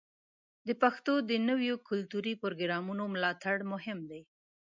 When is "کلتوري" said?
1.87-2.33